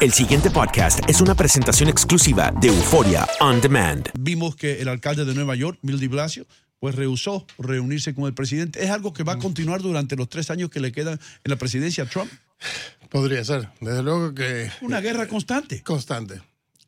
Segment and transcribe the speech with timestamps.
[0.00, 4.08] El siguiente podcast es una presentación exclusiva de Euforia On Demand.
[4.18, 6.46] Vimos que el alcalde de Nueva York, Bill de Blasio,
[6.78, 8.82] pues rehusó reunirse con el presidente.
[8.84, 11.56] ¿Es algo que va a continuar durante los tres años que le quedan en la
[11.56, 12.30] presidencia a Trump?
[13.10, 14.70] Podría ser, desde luego que...
[14.82, 15.82] Una guerra constante.
[15.82, 16.40] Constante.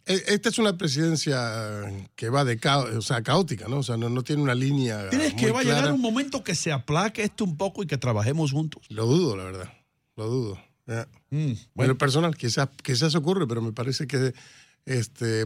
[0.07, 1.83] E- Esta es una presidencia
[2.15, 3.79] que va de cao- o sea, caótica, ¿no?
[3.79, 5.09] O sea, no, no tiene una línea.
[5.11, 7.99] ¿Tienes que va a llegar un momento que se aplaque esto un poco y que
[7.99, 8.83] trabajemos juntos?
[8.89, 9.73] Lo dudo, la verdad.
[10.17, 10.59] Lo dudo.
[10.91, 11.07] Ya.
[11.31, 14.35] Mm, En bueno, personal, quizás, quizás ocurre, pero me parece que
[14.85, 15.45] este,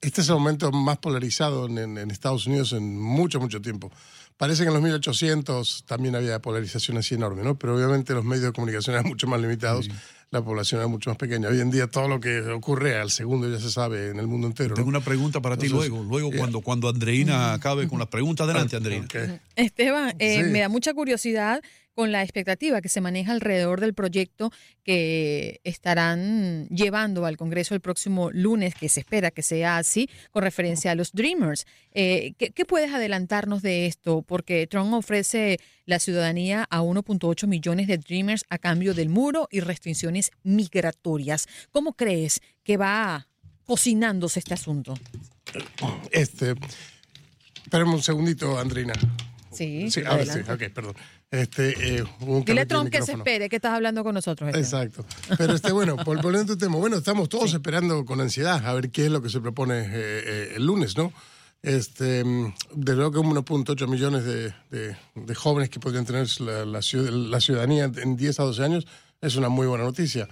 [0.00, 3.92] este es el momento más polarizado en, Estados Unidos en mucho, mucho tiempo.
[4.38, 7.58] Parece que en los 1800 también había polarización así enorme, ¿no?
[7.58, 9.90] Pero obviamente los medios de comunicación eran mucho más limitados,
[10.30, 11.48] la población era mucho más pequeña.
[11.48, 14.46] Hoy en día todo lo que ocurre al segundo ya se sabe en el mundo
[14.46, 14.70] entero.
[14.70, 14.74] ¿no?
[14.76, 16.02] tengo una pregunta para ti luego.
[16.04, 19.04] Luego, cuando, cuando Andreina acabe con las preguntas, adelante, Andreina.
[19.06, 19.40] Ok.
[19.56, 20.50] Esteban, eh, Sí.
[20.50, 21.60] me da mucha curiosidad
[21.98, 24.52] con la expectativa que se maneja alrededor del proyecto
[24.84, 30.44] que estarán llevando al Congreso el próximo lunes, que se espera que sea así, con
[30.44, 31.66] referencia a los Dreamers.
[31.90, 34.22] Eh, ¿qué, puedes adelantarnos de esto?
[34.22, 39.58] Porque Trump ofrece la ciudadanía a 1.8 millones de Dreamers a cambio del muro y
[39.58, 41.48] restricciones migratorias.
[41.72, 43.26] ¿Cómo crees que va
[43.64, 44.96] cocinándose este asunto?
[46.12, 46.54] Este,
[47.72, 48.94] un segundito, Andrina.
[49.52, 50.94] Sí, Sí, ahora sí, ok, perdón.
[51.30, 54.48] Este, eh, hubo un Dile a Trump que se espere, que estás hablando con nosotros.
[54.54, 54.86] Esteban.
[54.88, 55.04] Exacto.
[55.36, 58.90] Pero este, bueno, volviendo a tu tema, bueno, estamos todos esperando con ansiedad a ver
[58.90, 61.12] qué es lo que se propone eh, eh, el lunes, ¿no?
[61.62, 66.64] Este, mm, de luego que 1.8 millones de, de- de jóvenes que podrían tener la,
[66.64, 68.86] la ciud- la ciudadanía en 10 a 12 años
[69.20, 70.28] es una muy buena noticia.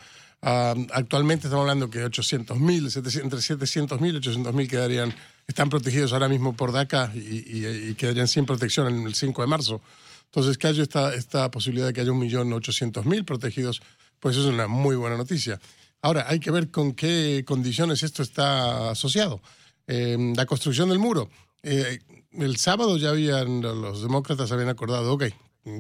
[0.51, 5.13] Actualmente estamos hablando que 800 mil, entre 700 mil y 800 mil quedarían,
[5.49, 9.43] están protegidos ahora mismo por DACA y, y- y quedarían sin protección en el 5
[9.43, 9.81] de marzo.
[10.27, 13.83] Entonces, que haya esta, esta posibilidad de que haya 1.800.000 protegidos,
[14.21, 15.61] pues es una muy buena noticia.
[16.01, 19.41] Ahora, hay que ver con qué condiciones esto está asociado.
[19.89, 21.29] Eh, la construcción del muro.
[21.65, 21.99] Eh,
[22.33, 25.25] el sábado ya habían, los demócratas habían acordado, ok,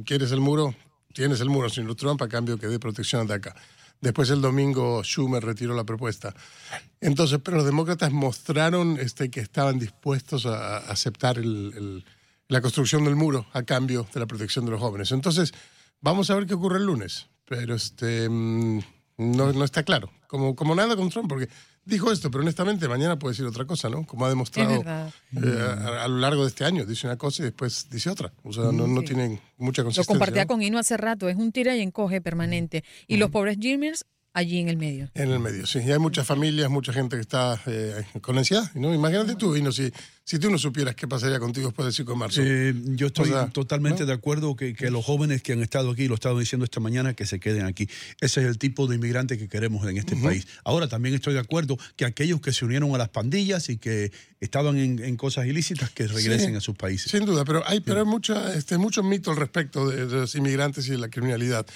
[0.05, 0.75] ¿quieres el muro?
[1.13, 3.55] Tienes el muro, señor Trump, a cambio que dé protección de acá.
[4.01, 6.35] Después el domingo Schumer retiró la propuesta.
[7.01, 12.05] Entonces, pero los demócratas mostraron este, que estaban dispuestos a, aceptar el-
[12.49, 15.11] la construcción del muro a cambio de la protección de los jóvenes.
[15.13, 15.53] Entonces,
[16.01, 17.27] vamos a ver qué ocurre el lunes.
[17.45, 18.81] Pero este mm,
[19.19, 20.11] no, no está claro.
[20.29, 21.49] Como, como nada con Trump, porque
[21.85, 24.05] dijo esto, pero honestamente mañana puede decir otra cosa, ¿no?
[24.05, 26.85] Como ha demostrado eh, a, a lo largo de este año.
[26.85, 28.33] Dice una cosa y después dice otra.
[28.43, 29.07] O sea, no, no Sí.
[29.07, 30.05] tienen mucha Lo consistencia.
[30.13, 30.49] compartía ¿no?
[30.49, 32.83] con Ino hace rato, es un tira y encoge permanente.
[33.07, 34.05] Y los pobres Dreamers
[34.37, 35.09] allí en el medio.
[35.15, 35.79] En el medio, sí.
[35.79, 38.71] Y hay muchas familias, mucha gente que está eh, con ansiedad.
[38.75, 38.95] ¿no?
[38.95, 39.91] Imagínate tú, Ino, si,
[40.25, 42.43] si tú no supieras qué pasaría contigo después del 5 de marzo.
[42.45, 44.09] Eh, yo estoy O sea, totalmente ¿no?
[44.09, 47.15] de acuerdo que, que los jóvenes que han estado aquí, lo estaba diciendo esta mañana,
[47.15, 47.89] que se queden aquí.
[48.21, 50.47] Ese es el tipo de inmigrante que queremos en este país.
[50.65, 54.13] Ahora también estoy de acuerdo que aquellos que se unieron a las pandillas y que
[54.41, 57.11] estaban en, en cosas ilícitas, que regresen Sí, a sus países.
[57.11, 60.35] Sin duda, pero hay, pero hay mucha, este, mucho mito al respecto de, de los
[60.35, 61.67] inmigrantes y de la criminalidad.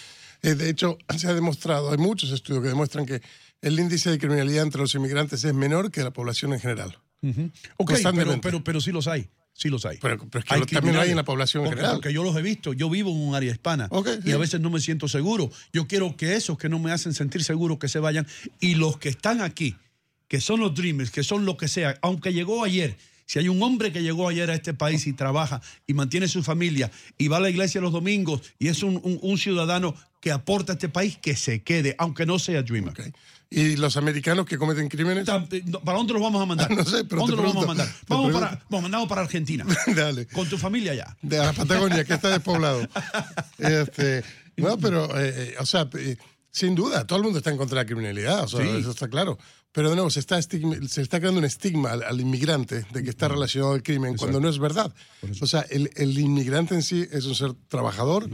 [0.42, 3.20] Eh, de hecho, se ha demostrado, hay muchos estudios que demuestran que
[3.62, 6.98] el índice de criminalidad entre los inmigrantes es menor que la población en general.
[7.22, 7.50] Ujú.
[7.76, 9.28] Ok, pero, pero, pero sí los hay.
[9.52, 9.98] Sí los hay.
[10.00, 11.96] Pero- pero es que lo- también hay en la población en porque, general.
[11.96, 12.72] Porque yo los he visto.
[12.72, 13.90] Yo vivo en un área hispana.
[14.24, 14.32] Y sí.
[14.32, 15.50] a veces no me siento seguro.
[15.74, 18.26] Yo quiero que esos que no me hacen sentir seguro que se vayan.
[18.60, 19.76] Y los que están aquí,
[20.28, 22.96] que son los Dreamers, que son lo que sea, aunque llegó ayer.
[23.26, 26.42] Si hay un hombre que llegó ayer a este país y trabaja y mantiene su
[26.42, 30.30] familia y va a la iglesia los domingos y es un, un- un ciudadano que
[30.32, 32.92] aporta a este país, que se quede, aunque no sea Dreamer.
[32.92, 33.00] ¿ok?
[33.52, 36.70] Y los americanos que cometen crímenes, ¿Para dónde los vamos a mandar?
[36.76, 37.88] No sé, pero ¿Dónde los vamos a pregunto, mandar?
[38.06, 38.40] Vamos pregunto.
[38.40, 39.66] para, vamos, mandamos para Argentina.
[39.96, 40.26] dale.
[40.26, 41.16] Con tu familia ya.
[41.22, 42.86] de la Patagonia, que está despoblado.
[43.58, 44.22] Este,
[44.56, 46.16] no, pero, eh, eh, o sea, eh,
[46.50, 48.68] sin duda, todo el mundo está en contra de la criminalidad, o sea, Sí.
[48.80, 49.38] eso está claro.
[49.72, 53.04] Pero de nuevo, se está, estigma- se está creando un estigma al, al inmigrante de
[53.04, 54.92] que está relacionado al crimen cuando no es verdad.
[55.40, 58.28] O sea, el, el inmigrante en sí es un ser trabajador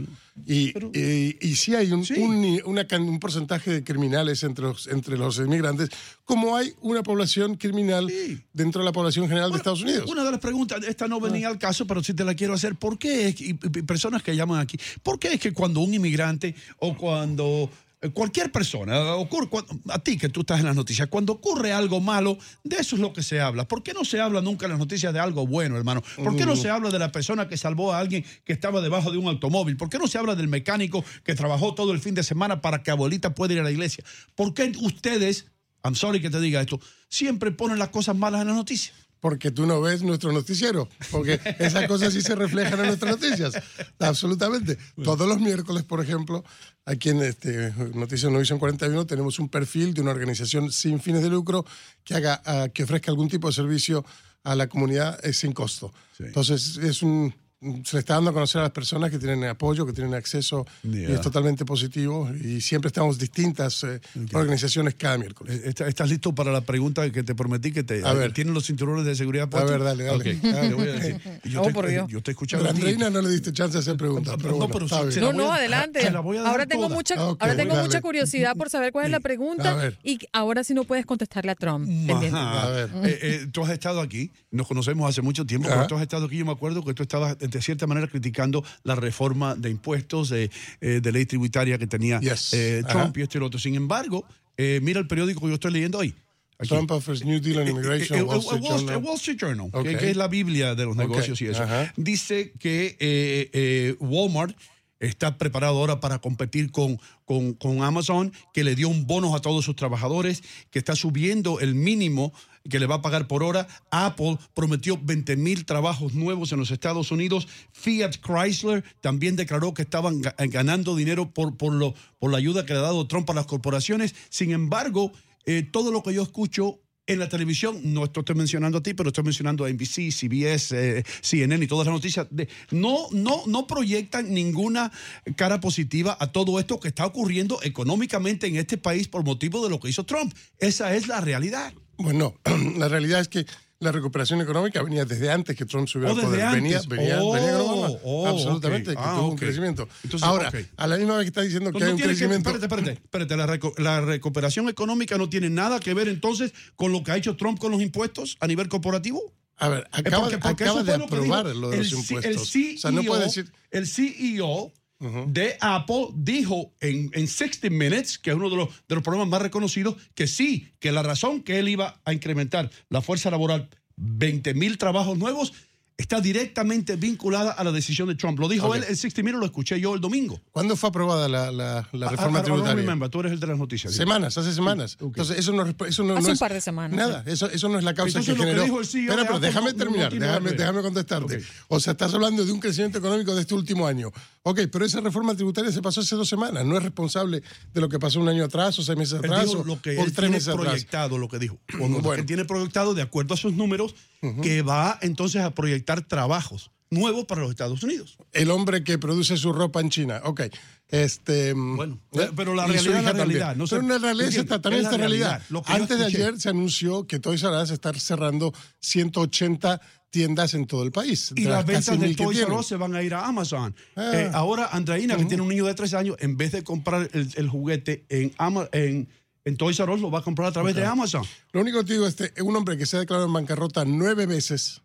[0.47, 2.15] y, y, y sí hay un, Sí.
[2.15, 5.89] un, una un porcentaje de criminales entre los, entre los inmigrantes,
[6.25, 8.41] como hay una población criminal Sí.
[8.53, 10.09] dentro de la población general de Estados Unidos.
[10.09, 12.73] Una de las preguntas, esta no venía al caso, pero sí te la quiero hacer.
[12.75, 15.81] ¿Por qué es que, y- y personas que llaman aquí, por qué es que cuando
[15.81, 17.69] un inmigrante o cuando
[18.13, 21.99] cualquier persona, ocurre, cuando- a ti que tú estás en las noticias, cuando ocurre algo
[21.99, 23.67] malo, de eso es lo que se habla.
[23.67, 26.03] ¿Por qué no se habla nunca en las noticias de algo bueno, hermano?
[26.23, 29.11] ¿Por qué no se habla de la persona que salvó a alguien que estaba debajo
[29.11, 29.77] de un automóvil?
[29.77, 32.83] ¿Por qué no se habla del mecánico que trabajó todo el fin de semana para
[32.83, 34.03] que abuelita pueda ir a la iglesia?
[34.35, 35.47] ¿Por qué ustedes,
[35.83, 36.79] I'm sorry que te diga esto,
[37.09, 38.93] siempre ponen las cosas malas en las noticias?
[39.19, 43.53] Porque tú no ves nuestro noticiero, porque esas cosas sí se reflejan en nuestras noticias,
[43.99, 44.77] absolutamente.
[45.03, 46.43] Todos los miércoles, por ejemplo,
[46.85, 51.29] aquí en este Noticias Novisión 41 tenemos un perfil de una organización sin fines de
[51.29, 51.65] lucro
[52.03, 54.05] que haga, ah, que ofrezca algún tipo de servicio
[54.43, 55.93] a la comunidad eh, sin costo.
[56.19, 59.85] Entonces es un se le está dando a conocer a las personas que tienen apoyo,
[59.85, 61.15] que tienen acceso, y Yeah.
[61.15, 62.29] es totalmente positivo.
[62.43, 63.99] Y siempre estamos distintas eh,
[64.33, 65.61] organizaciones cada miércoles.
[65.63, 68.31] Eh, ¿Estás listo para la pregunta que te prometí que te A ver.
[68.31, 69.71] tienen los cinturones de seguridad puestos?
[69.71, 70.35] ver, dale, dale.
[70.75, 71.17] Voy a decir.
[71.45, 72.07] Y Yo, Oh, te, por Dios.
[72.09, 72.75] yo te he Pero a a.
[72.75, 74.35] Andreina no le diste chance de hacer preguntas.
[74.37, 75.19] Pero No, bueno, pero está bien.
[75.21, 75.99] No, no, a- adelante.
[76.07, 76.11] a
[76.49, 76.95] ahora tengo toda.
[76.95, 77.87] mucha, Ok, ahora tengo dale.
[77.87, 81.51] mucha curiosidad por saber cuál es la A pregunta y ahora sí no puedes contestarle
[81.51, 81.89] a Trump.
[82.33, 82.89] A ver.
[83.03, 85.75] Eh, eh, tú has estado aquí, nos conocemos hace mucho tiempo, Ajá.
[85.77, 86.37] pero tú has estado aquí.
[86.37, 90.49] Yo me acuerdo que tú estabas de cierta manera criticando la reforma de impuestos, de,
[90.81, 92.53] eh, de ley tributaria que tenía Yes.
[92.53, 93.13] eh, Trump Ajá.
[93.15, 93.59] y esto y lo otro.
[93.59, 94.25] Sin embargo,
[94.57, 96.13] eh, mira el periódico que yo estoy leyendo hoy.
[96.59, 96.69] Aquí.
[96.69, 98.97] Trump offers New Deal Eh, Immigration, eh, Wall Street Journal.
[99.03, 101.61] Wall Street Journal, que- es la Biblia de los negocios y eso.
[101.63, 101.93] ajá.
[101.97, 104.55] Dice que Walmart
[104.99, 109.41] está preparado ahora para competir con, con, con Amazon, que le dio un bono a
[109.41, 112.33] todos sus trabajadores, que está subiendo el mínimo
[112.69, 113.67] que le va a pagar por hora.
[113.91, 117.47] Apple prometió 20 mil trabajos nuevos en los Estados Unidos.
[117.71, 122.65] Fiat Chrysler también declaró que estaban ga- ganando dinero por, por, lo, por la ayuda
[122.65, 124.15] que le ha dado Trump a las corporaciones.
[124.29, 125.13] Sin embargo,
[125.45, 128.93] eh, todo lo que yo escucho en la televisión, no esto estoy mencionando a ti,
[128.93, 132.27] pero estoy mencionando a NBC, CBS, eh, CNN y todas las noticias,
[132.71, 134.91] no, no, no proyectan ninguna
[135.35, 139.69] cara positiva a todo esto que está ocurriendo económicamente en este país por motivo de
[139.69, 140.33] lo que hizo Trump.
[140.59, 141.73] Esa es la realidad.
[141.97, 142.35] Bueno,
[142.77, 143.45] la realidad es que
[143.79, 146.55] la recuperación económica venía desde antes que Trump subiera Oh, al desde poder.
[146.55, 146.89] Venía, antes.
[146.89, 148.97] venía, Oh, venía oh, Absolutamente, ok.
[148.97, 149.87] que Ah, tuvo un crecimiento.
[150.03, 152.17] Entonces, Ahora, a la misma vez que está diciendo que No hay un tiene que-
[152.17, 152.49] crecimiento.
[152.49, 157.11] espérate, espérate, espérate, la, recuperación económica no tiene nada que ver entonces con lo que
[157.11, 159.21] ha hecho Trump con los impuestos a nivel corporativo.
[159.57, 162.25] A ver, acaba, porque- porque acaba eso de lo aprobar lo de los el impuestos.
[162.25, 163.51] El CEO, o sea, no puede decir.
[163.71, 168.95] el CEO de Apple dijo en, en 60 Minutes, que es uno de los, de
[168.95, 173.01] los programas más reconocidos, que sí, que la razón que él iba a incrementar la
[173.01, 175.53] fuerza laboral 20 mil trabajos nuevos
[175.99, 178.37] está directamente vinculada a la decisión de Trump.
[178.37, 180.39] Lo dijo él en 60 Minutes, lo escuché yo el domingo.
[180.51, 182.75] ¿Cuándo fue aprobada la, la, la I- reforma I- I don't tributaria?
[182.75, 183.93] remember, tú eres el de las noticias.
[183.93, 184.03] digo.
[184.03, 184.95] Semanas, hace semanas.
[185.01, 187.67] Entonces, eso no, eso no, Hace no un es par de semanas, Nada, eso, eso
[187.67, 188.63] no es la causa Entonces, que lo que generó.
[188.65, 191.41] dijo el CEO Espera, pero déjame no- no terminar, déjame, que déjame contestarte.
[191.67, 194.11] O sea, estás hablando de un crecimiento económico de este último año.
[194.49, 196.65] Ok, pero esa reforma tributaria se pasó hace dos semanas.
[196.65, 197.41] No es responsable
[197.73, 199.81] de lo que pasó un año atrás, o seis meses Él atrás, dijo o, lo
[199.81, 200.65] que o él tres meses atrás.
[200.67, 201.55] proyectado, lo que dijo.
[201.73, 202.13] O que Bueno.
[202.13, 203.93] él tiene proyectado de acuerdo a sus números,
[204.41, 208.17] que va entonces a proyectar trabajos nuevos para los Estados Unidos.
[208.31, 210.21] El hombre que produce su ropa en China.
[210.23, 210.43] Ok.
[210.89, 212.29] Este, Bueno, ¿eh?
[212.33, 214.97] pero la realidad es la realidad, no pero sé, una realidad está también Es la
[214.97, 215.41] realidad.
[215.49, 220.53] realidad, que Antes de ayer se anunció que Toys R Us está cerrando 180 tiendas
[220.53, 221.33] en todo el país.
[221.35, 222.51] Y las ventas de Toys R.
[222.53, 223.75] Us se van a ir a Amazon.
[223.95, 224.11] Ah.
[224.13, 227.29] Eh, ahora, Andreina, que tiene un niño de tres años, en vez de comprar el,
[227.35, 229.09] el juguete en, Ama- en,
[229.45, 231.23] en Toys R Us, lo va a comprar a través de Amazon.
[231.51, 233.85] Lo único que te digo es que un hombre que se ha declarado en bancarrota
[233.85, 234.81] nueve veces,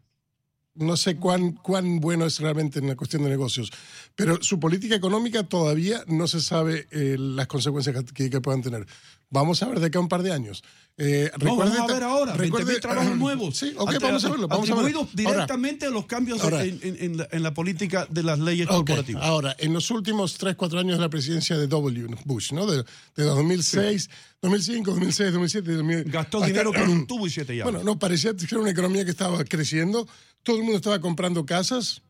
[0.74, 3.70] no sé cuán, cuán bueno es realmente en la cuestión de negocios,
[4.14, 8.86] pero su política económica todavía no se sabe eh, las consecuencias que, que puedan tener.
[9.28, 10.62] Vamos a ver de acá a un par de años.
[10.98, 13.56] Eh, No, vamos a ver ahora, 20.000 recuerde- trabajos nuevos.
[13.56, 14.46] Sí, ok, vamos a verlo.
[14.48, 14.88] Vamos a verlo.
[15.00, 16.64] atribuidos Ahora, directamente a los cambios ahora.
[16.64, 19.22] en, en- en la, en la política de las leyes Ok, corporativas.
[19.24, 22.08] Ahora, en los últimos 3, 4 años de la presidencia de W.
[22.26, 22.66] Bush, ¿no?
[22.66, 22.84] De,
[23.16, 24.10] de 2006,
[24.42, 26.04] 2005, 2006, 2007, 2000.
[26.04, 27.72] Gastó hasta- dinero con un tubo y siete llaves.
[27.72, 30.06] Bueno, no, parecía que era una economía que estaba creciendo,
[30.42, 32.02] todo el mundo estaba comprando casas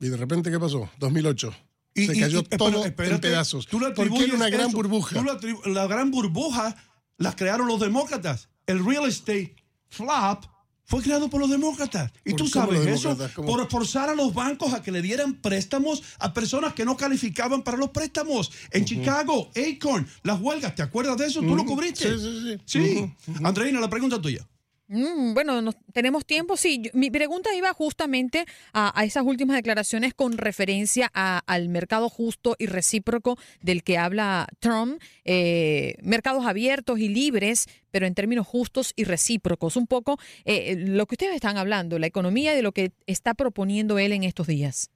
[0.00, 0.88] y de repente, ¿qué pasó?
[0.98, 1.54] 2008.
[1.94, 3.66] Y- se cayó y- todo espérate, en pedazos.
[3.66, 5.16] tú Porque era una gran eso, burbuja.
[5.40, 6.76] tú la gran burbuja
[7.16, 8.48] la crearon los demócratas.
[8.66, 9.56] El real estate
[9.88, 10.44] flop
[10.84, 12.12] fue creado por los demócratas.
[12.24, 16.02] Y ¿Por tú sabes eso por forzar a los bancos a que le dieran préstamos
[16.18, 18.50] a personas que no calificaban para los préstamos.
[18.70, 21.40] En Chicago, Acorn, las huelgas, ¿te acuerdas de eso?
[21.40, 22.16] ¿Tú lo cubriste?
[22.16, 22.80] Sí, sí, sí.
[23.24, 23.34] Sí.
[23.42, 24.46] Andreina, la pregunta tuya.
[24.90, 26.56] Mm, bueno, nos- tenemos tiempo.
[26.56, 31.68] Sí, yo- mi pregunta iba justamente a, a esas últimas declaraciones con referencia a- al
[31.68, 35.00] mercado justo y recíproco del que habla Trump.
[35.24, 39.76] Eh, mercados abiertos y libres, pero en términos justos y recíprocos.
[39.76, 43.34] Un poco eh, lo que ustedes están hablando, la economía y de lo que está
[43.34, 44.88] proponiendo él en estos días.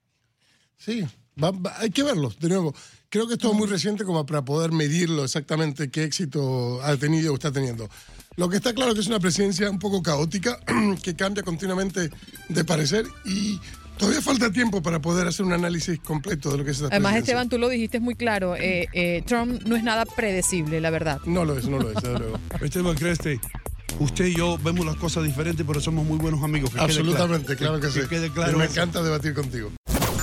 [0.78, 1.04] Sí,
[1.42, 2.74] va- va- hay que verlo, de nuevo.
[3.10, 7.32] Creo que es todo muy reciente como para poder medirlo exactamente qué éxito ha tenido
[7.32, 7.90] o está teniendo.
[8.36, 10.58] Lo que está claro es que es una presidencia un poco caótica,
[11.02, 12.10] que cambia continuamente
[12.48, 13.60] de parecer y
[13.98, 17.12] todavía falta tiempo para poder hacer un análisis completo de lo que es esta Además,
[17.12, 17.32] presidencia.
[17.34, 18.56] Esteban, tú lo dijiste muy claro.
[18.56, 21.20] eh, eh, Trump no es nada predecible, la verdad.
[21.26, 22.38] No lo es, no lo es, desde luego.
[22.62, 23.38] Esteban Creste,
[23.98, 26.70] usted y yo vemos las cosas diferentes, pero somos muy buenos amigos.
[26.70, 27.00] que quede claro.
[27.10, 28.00] Absolutamente, claro que, sí.
[28.08, 28.72] quede Y claro me eso.
[28.74, 29.70] encanta debatir contigo.